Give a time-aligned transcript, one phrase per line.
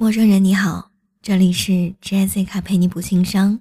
[0.00, 3.60] 陌生人你好，这里是 Jessica 陪你补心伤。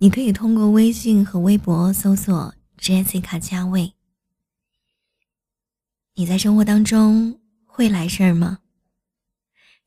[0.00, 3.94] 你可以通过微信和微博搜索 Jessica 加位。
[6.14, 8.58] 你在生活当中会来事儿吗？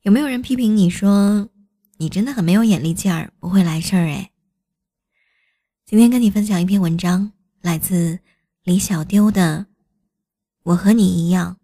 [0.02, 1.48] 有没有人批评你说
[1.98, 4.08] 你真的很没有眼力劲儿，不会来事儿？
[4.08, 4.32] 哎，
[5.84, 7.30] 今天跟你分享一篇文章，
[7.60, 8.18] 来自
[8.64, 9.68] 李小丢的
[10.64, 11.58] 《我和你一样，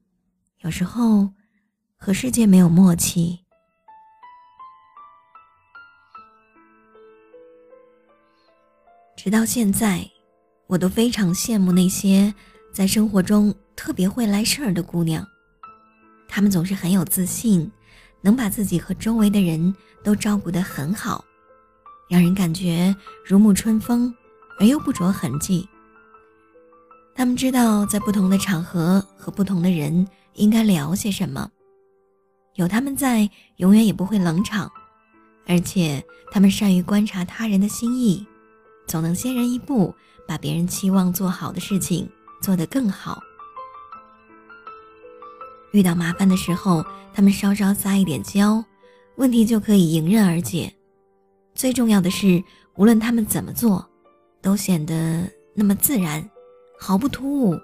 [0.60, 1.34] 有时候
[1.96, 3.38] 和世界没有默契》。
[9.24, 10.04] 直到现在，
[10.66, 12.34] 我都非常羡慕那些
[12.72, 15.24] 在生活中特别会来事儿的姑娘。
[16.26, 17.70] 她们总是很有自信，
[18.20, 19.72] 能把自己和周围的人
[20.02, 21.24] 都照顾得很好，
[22.10, 22.92] 让人感觉
[23.24, 24.12] 如沐春风，
[24.58, 25.68] 而又不着痕迹。
[27.14, 31.48] 她们知道在不同的场合和不同的人应该聊些什么，
[32.56, 34.68] 有他们在，永远也不会冷场，
[35.46, 38.26] 而且她们善于观察他人的心意。
[38.92, 39.94] 总能先人一步，
[40.28, 42.06] 把别人期望做好的事情
[42.42, 43.22] 做得更好。
[45.72, 48.62] 遇到麻烦的时候，他们稍稍撒一点娇，
[49.16, 50.70] 问题就可以迎刃而解。
[51.54, 53.82] 最重要的是，无论他们怎么做，
[54.42, 56.22] 都显得那么自然，
[56.78, 57.58] 毫不突兀，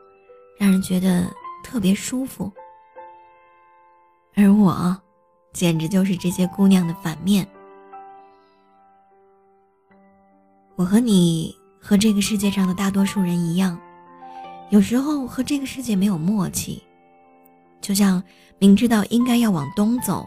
[0.59, 1.31] 让人觉得
[1.63, 2.51] 特别舒服。
[4.35, 4.97] 而我，
[5.53, 7.47] 简直就是这些姑娘的反面。
[10.79, 13.77] 我和你和这个世界上的大多数人一样，
[14.71, 16.81] 有时候和这个世界没有默契，
[17.81, 18.23] 就像
[18.61, 20.25] 明知道应该要往东走，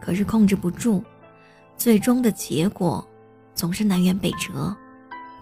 [0.00, 1.04] 可是控制不住，
[1.76, 3.06] 最终的结果
[3.54, 4.74] 总是南辕北辙，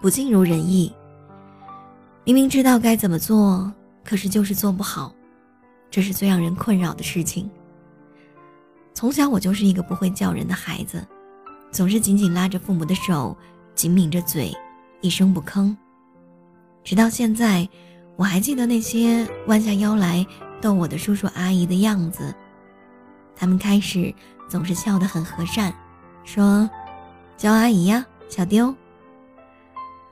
[0.01, 0.93] 不尽如人意。
[2.25, 3.71] 明明知道该怎么做，
[4.03, 5.15] 可是就是做不好，
[5.89, 7.49] 这是最让人困扰的事情。
[8.93, 11.01] 从小我就是一个不会叫人的孩子，
[11.71, 13.33] 总是紧紧拉着父母的手。
[13.77, 14.51] 紧抿着嘴，
[15.01, 15.73] 一声不吭。
[16.83, 17.69] 直到现在，
[18.15, 20.25] 我还记得那些弯下腰来
[20.59, 22.33] 逗我的叔叔阿姨的样子。
[23.35, 24.11] 他们开始
[24.49, 25.71] 总是笑得很和善，
[26.23, 26.67] 说
[27.37, 28.73] ：“叫阿姨呀，小丢。”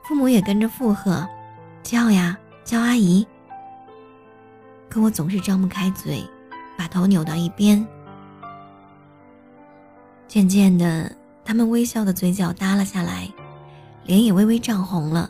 [0.06, 1.28] 父母也跟着附和
[1.82, 3.26] ：“叫呀，叫阿姨。”
[4.88, 6.24] 可我总是张不开嘴，
[6.78, 7.84] 把头扭到一边。
[10.28, 11.10] 渐渐的，
[11.44, 13.28] 他们微笑的嘴角耷拉下来。
[14.06, 15.28] 脸也微微涨红了，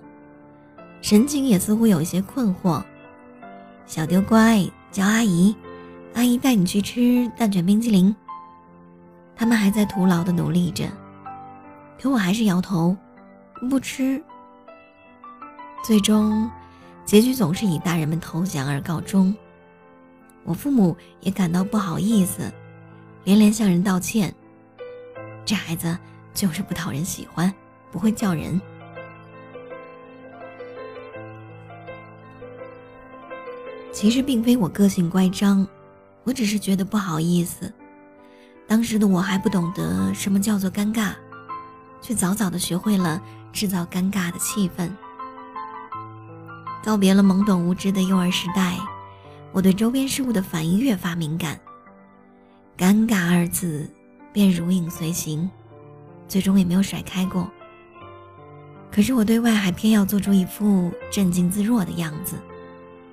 [1.01, 2.83] 神情也似乎有一些困惑。
[3.87, 5.57] 小丢乖，叫阿姨，
[6.15, 8.15] 阿姨带你去吃蛋卷冰激凌。
[9.35, 10.87] 他们还在徒劳的努力着，
[12.01, 12.95] 可我还是摇头，
[13.71, 14.23] 不吃。
[15.83, 16.51] 最终，
[17.05, 19.35] 结局总是以大人们投降而告终。
[20.45, 22.53] 我父母也感到不好意思，
[23.25, 24.35] 连连向人道歉。
[25.45, 25.97] 这孩子
[26.35, 27.53] 就是不讨人喜欢。
[27.91, 28.61] 不会叫人。
[33.93, 35.67] 其实并非我个性乖张，
[36.23, 37.73] 我只是觉得不好意思。
[38.67, 41.13] 当时的我还不懂得什么叫做尴尬，
[42.03, 44.91] 却早早的学会了制造尴尬的气氛。
[46.85, 48.77] 告别了懵懂无知的幼儿时代，
[49.51, 51.59] 我对周边事物的反应越发敏感。
[52.77, 53.89] 尴尬二字
[54.33, 55.51] 便如影随形，
[56.29, 57.51] 最终也没有甩开过。
[58.97, 62.35] 可是我对外还偏要做出一副镇静自若的样子，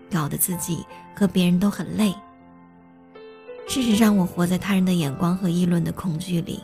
[0.09, 2.15] 搞得自己和别人都很累。
[3.67, 6.63] 事实上，我活在他人的眼光和议论的恐惧里。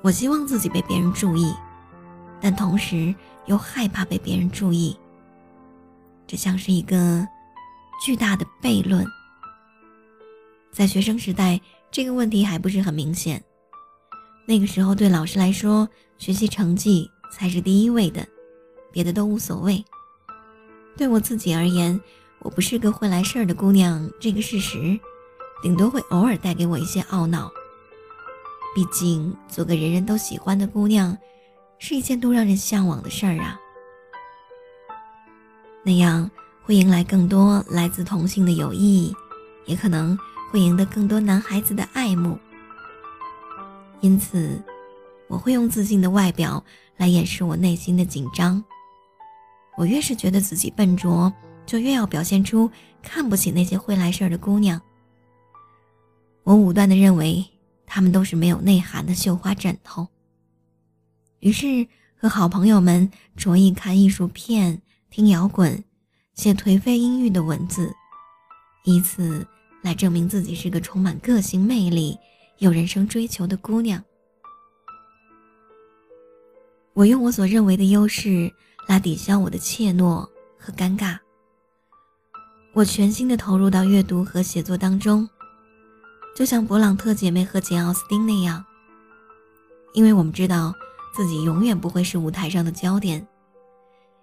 [0.00, 1.52] 我希望自己被别人注意，
[2.40, 3.14] 但同时
[3.44, 4.98] 又害怕被别人注意。
[6.26, 7.28] 这像是一个
[8.02, 9.06] 巨大的悖论。
[10.72, 11.60] 在学生时代，
[11.90, 13.44] 这个问题还不是很明显。
[14.46, 18.26] 那个时候，对老师来说，学习成绩才是第一位的，
[18.90, 19.84] 别的都无所谓。
[20.96, 21.98] 对我自己而言，
[22.40, 24.98] 我不是个会来事儿的姑娘，这个事实，
[25.62, 27.50] 顶多会偶尔带给我一些懊恼。
[28.74, 31.16] 毕竟，做个人人都喜欢的姑娘，
[31.78, 33.58] 是一件多让人向往的事儿啊。
[35.84, 36.30] 那样
[36.62, 39.14] 会迎来更多来自同性的友谊，
[39.64, 40.18] 也可能
[40.50, 42.38] 会赢得更多男孩子的爱慕。
[44.00, 44.60] 因此，
[45.28, 46.64] 我会用自信的外表
[46.96, 48.62] 来掩饰我内心的紧张。
[49.76, 51.32] 我越是觉得自己笨拙，
[51.66, 52.70] 就越要表现出
[53.02, 54.80] 看不起那些会来事儿的姑娘。
[56.42, 57.46] 我武断的认为，
[57.86, 60.08] 她们都是没有内涵的绣花枕头。
[61.40, 61.86] 于是，
[62.16, 64.80] 和好朋友们着意看艺术片、
[65.10, 65.82] 听摇滚、
[66.34, 67.94] 写颓废阴郁的文字，
[68.84, 69.46] 以此
[69.82, 72.18] 来证明自己是个充满个性魅力。
[72.60, 74.02] 有人生追求的姑娘。
[76.92, 78.52] 我用我所认为的优势
[78.86, 80.28] 来抵消我的怯懦
[80.58, 81.18] 和尴尬。
[82.74, 85.26] 我全心的投入到阅读和写作当中，
[86.36, 88.62] 就像勃朗特姐妹和简奥斯汀那样。
[89.94, 90.74] 因为我们知道
[91.16, 93.26] 自己永远不会是舞台上的焦点，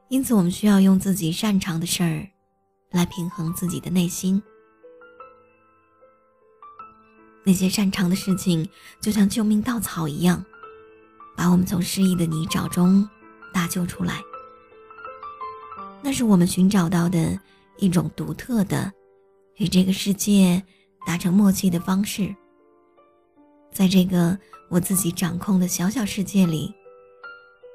[0.10, 2.28] 因此我们需要用自己擅长的事儿，
[2.92, 4.42] 来平衡自己的内心。
[7.48, 8.68] 那些擅长的事情，
[9.00, 10.44] 就像救命稻草一样，
[11.34, 13.08] 把我们从失意的泥沼中
[13.54, 14.22] 搭救出来。
[16.02, 17.40] 那是我们寻找到的
[17.78, 18.92] 一种独特的，
[19.56, 20.62] 与这个世界
[21.06, 22.36] 达成默契的方式。
[23.72, 24.38] 在这个
[24.70, 26.76] 我自己掌控的小小世界里，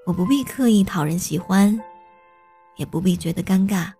[0.04, 1.80] 我不必刻意讨人喜欢，
[2.76, 3.90] 也不必觉得尴尬。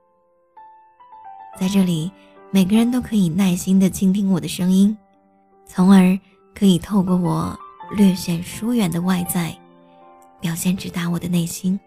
[1.59, 2.13] 在这里，
[2.51, 4.95] 每个人都可以耐心地倾听我的声音，
[5.75, 6.19] 从而
[6.55, 7.59] 可以透过我
[7.97, 9.57] 略显疏远的外在，
[10.39, 11.81] 表现直达我的内心。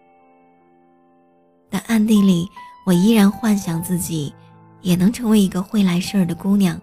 [1.70, 2.48] 但暗地里，
[2.84, 4.34] 我依然幻想自己
[4.80, 6.80] 也能成为一个会来事儿的姑娘。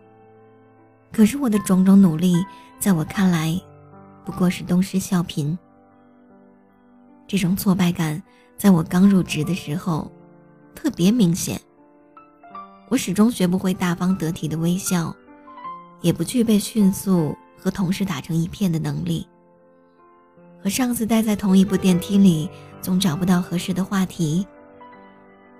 [1.11, 2.35] 可是我的种种努力。
[2.79, 3.57] 在我看来，
[4.25, 5.57] 不过是东施效颦。
[7.25, 8.21] 这种挫败感，
[8.57, 10.11] 在我刚入职的时候，
[10.75, 11.57] 特别明显。
[12.89, 15.15] 我始终学不会大方得体的微笑，
[16.03, 19.27] 也不具备迅速和同事打成一片的能力。
[20.61, 22.47] 和上司待在同一部电梯里，
[22.81, 24.45] 总找不到合适的话题，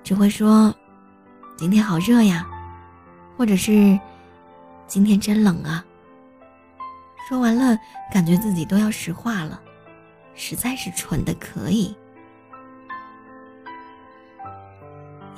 [0.04, 0.74] 只会说
[1.58, 2.48] ：“今天好热呀”，
[3.36, 4.00] 或者是
[4.88, 5.84] “今天真冷啊”。
[7.28, 7.78] 说完了，
[8.14, 9.60] 感觉自己都要石化了，
[10.36, 11.96] 实在是蠢的可以。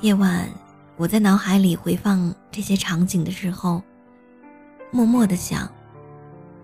[0.00, 0.48] 夜晚，
[0.96, 3.82] 我在脑海里回放这些场景的时候，
[4.90, 5.70] 默默的想：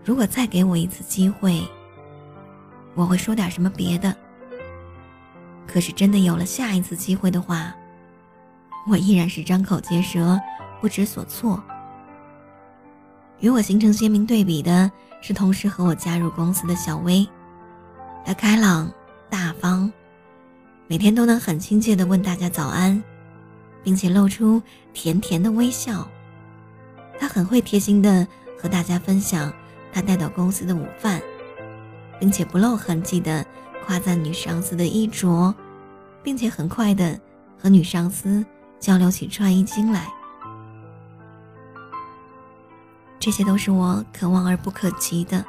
[0.04, 1.62] 如果再给我一次机会，
[2.94, 4.14] 我会说点什么别的。
[5.66, 7.74] 可是真的有了下一次机会的话，
[8.88, 10.40] 我依然是张口结舌，
[10.80, 11.62] 不知所措。
[13.40, 14.90] 与我形成鲜明对比的。
[15.24, 17.24] 是同时和我加入公司的小薇，
[18.24, 18.92] 她开朗
[19.30, 19.88] 大方，
[20.88, 23.00] 每天都能很亲切地问大家早安，
[23.84, 24.60] 并且露出
[24.92, 26.10] 甜甜的微笑。
[27.22, 28.26] 他很会贴心的
[28.60, 29.52] 和大家分享
[29.92, 31.22] 他带到公司的午饭，
[32.18, 33.46] 并且不露痕迹的
[33.86, 35.54] 夸赞女上司的衣着，
[36.20, 37.16] 并且很快的
[37.56, 38.44] 和女上司
[38.80, 40.12] 交流起穿衣经来。
[43.20, 45.44] 这些都是我可望而不可及的。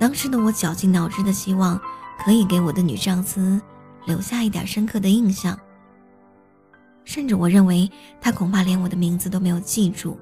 [0.00, 1.80] 当时的我绞尽脑汁的希望，
[2.24, 3.60] 可以给我的女上司
[4.04, 5.56] 留下一点深刻的印象。
[7.04, 7.88] 甚至我认为
[8.20, 10.18] 她恐怕连我的名字都没有记住。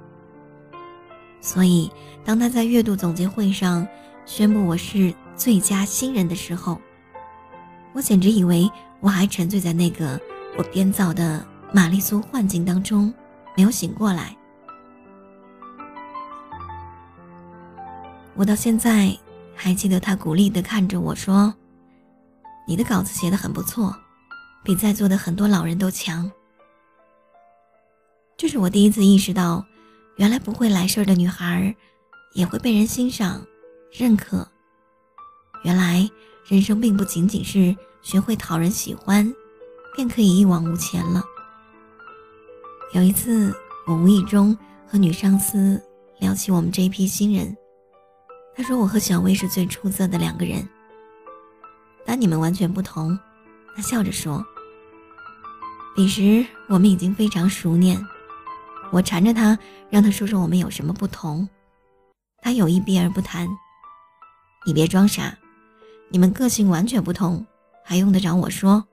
[1.40, 1.90] 所以，
[2.24, 3.86] 当他在月度总结会上
[4.26, 6.78] 宣布我是最佳新人的时候，
[7.92, 8.70] 我简直以为
[9.00, 10.20] 我还沉醉在那个
[10.56, 13.14] 我编造的玛丽苏幻境当中，
[13.56, 14.36] 没有醒过来。
[18.34, 19.16] 我到现在
[19.54, 21.52] 还记得他鼓励地看着我说
[22.66, 23.96] ：“你的稿子写得很不错，
[24.62, 26.30] 比在座的很多老人都强。”
[28.36, 29.64] 这是我第一次意识到，
[30.18, 31.74] 原来不会来事儿的女孩
[32.34, 33.40] 也会被人欣赏、
[33.92, 34.46] 认可。
[35.64, 36.08] 原来
[36.44, 39.32] 人生并不仅仅是学会讨人喜欢，
[39.94, 41.24] 便可以一往无前了。
[42.94, 43.54] 有一次，
[43.86, 44.56] 我无意中
[44.88, 45.80] 和女上司
[46.18, 47.56] 聊起我们这一批新人。
[48.56, 50.68] 他说：“我和小薇是最出色的两个人，
[52.04, 53.16] 但你们完全不同。”
[53.76, 54.44] 他笑着说
[55.94, 58.04] ：“彼时我们已经非常熟稔。”
[58.90, 59.58] 我缠着他，
[59.90, 61.48] 让他说说我们有什么不同。
[62.40, 63.48] 他有意避而不谈。
[64.66, 65.36] 你别装傻，
[66.10, 67.44] 你们个性完全不同，
[67.84, 68.84] 还用得着我说？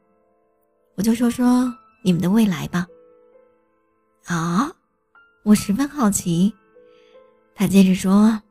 [0.95, 1.73] 我就说说
[2.03, 2.87] 你们的未来吧。
[4.25, 4.71] 啊，
[5.43, 6.53] 我十分好奇。
[7.53, 8.41] 他接着说。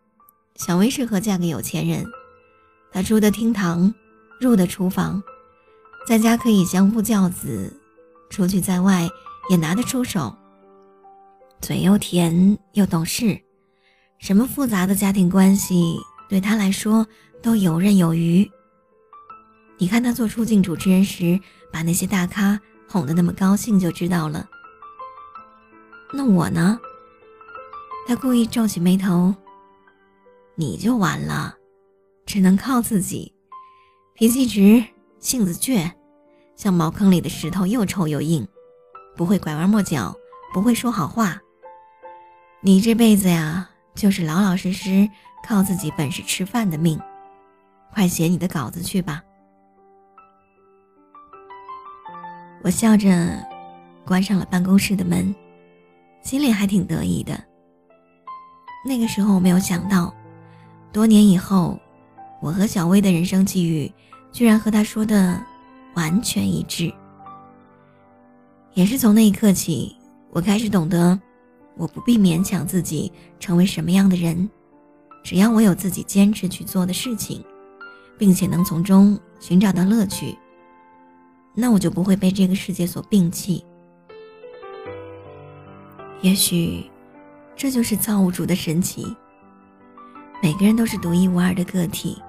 [0.57, 2.07] 小薇适合嫁给有钱人，
[2.93, 3.93] 她出得厅堂，
[4.41, 5.21] 入得厨房，
[6.07, 7.77] 在家可以相夫教子，
[8.31, 9.09] 出去在外
[9.51, 10.33] 也拿得出手。
[11.65, 13.41] 嘴又甜又懂事，
[14.19, 17.07] 什么复杂的家庭关系对他来说
[17.43, 18.47] 都游刃有余。
[19.79, 21.41] 你看他做出镜主持人时，
[21.73, 24.47] 把那些大咖哄得那么高兴，就知道了。
[26.13, 26.79] 那我呢？
[28.07, 29.35] 他故意皱起眉头。
[30.57, 31.57] 你就完了，
[32.27, 33.33] 只能靠自己。
[34.13, 34.85] 脾气直，
[35.19, 35.91] 性子倔，
[36.57, 38.47] 像茅坑里的石头，又臭又硬，
[39.17, 40.15] 不会拐弯抹角，
[40.53, 41.41] 不会说好话。
[42.67, 45.07] 你这辈子呀，就是老老实实
[45.47, 46.99] 靠自己本事吃饭的命。
[47.93, 49.23] 快写你的稿子去吧。
[52.63, 53.39] 我笑着
[54.07, 55.35] 关上了办公室的门，
[56.23, 57.39] 心里还挺得意的。
[58.83, 60.15] 那个时候我没有想到，
[60.91, 61.79] 多年以后，
[62.41, 63.93] 我和小薇的人生际遇
[64.33, 65.39] 居然和他说的
[65.93, 66.91] 完全一致。
[68.73, 69.95] 也是从那一刻起，
[70.31, 71.21] 我开始懂得，
[71.77, 74.49] 我不必勉强自己成为什么样的人，
[75.23, 77.45] 只要我有自己坚持去做的事情，
[78.17, 80.37] 并且能从中寻找到乐趣，
[81.55, 83.65] 那我就不会被这个世界所摒弃。
[86.21, 86.91] 也许，
[87.57, 89.15] 这就是造物主的神奇。
[90.43, 92.23] 每个人都是独一无二的个体，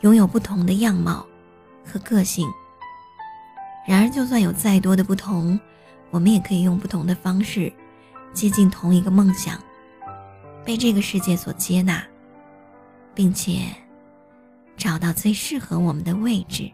[0.00, 1.26] 拥有不同的样貌
[1.84, 2.48] 和个性。
[3.86, 5.58] 然而，就算有再多的不同，
[6.10, 7.72] 我们也可以用不同的方式，
[8.32, 9.58] 接近同一个梦想，
[10.64, 12.02] 被这个世界所接纳，
[13.14, 13.66] 并且
[14.76, 16.70] 找到最适合我们的位置。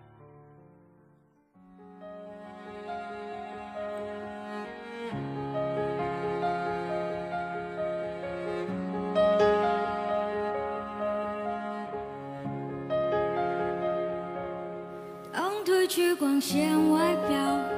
[15.33, 17.77] 当褪去光鲜外表。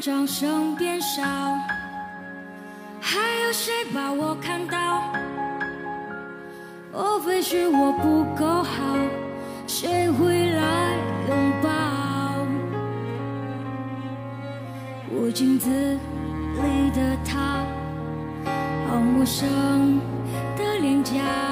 [0.00, 1.22] 掌声变少，
[3.02, 5.02] 还有谁把我看到？
[6.90, 8.96] 莫非是我不够好？
[9.66, 10.94] 谁会来
[11.28, 11.68] 拥抱？
[15.10, 17.62] 我镜子里的他，
[18.88, 20.00] 好陌生
[20.56, 21.49] 的脸颊。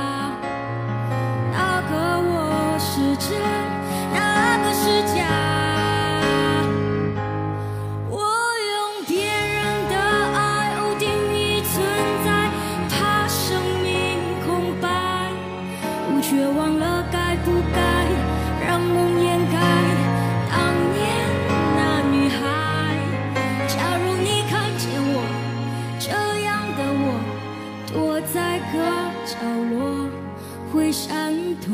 [31.00, 31.32] 闪
[31.64, 31.70] 躲，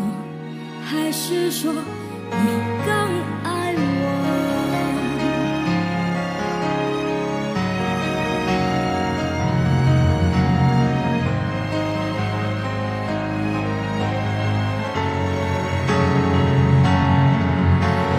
[0.84, 1.80] 还是说你
[2.84, 2.92] 更
[3.42, 4.04] 爱我？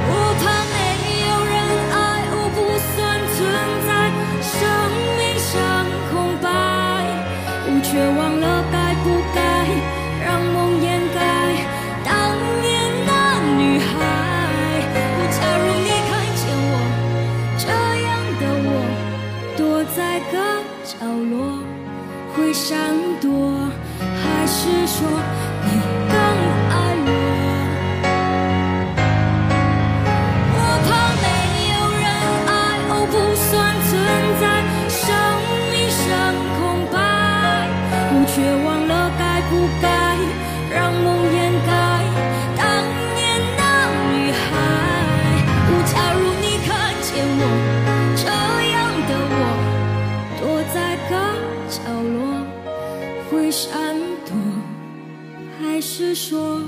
[0.10, 0.44] 我怕
[0.74, 0.76] 没
[1.30, 1.54] 有人
[1.94, 1.96] 爱，
[2.34, 2.98] 我不算
[3.36, 3.38] 存
[3.86, 3.90] 在，
[4.42, 4.58] 生
[5.20, 5.54] 命像
[6.10, 6.44] 空白，
[7.68, 8.20] 我却忘
[22.68, 23.70] 闪躲，
[24.00, 25.08] 还是说
[56.16, 56.62] 说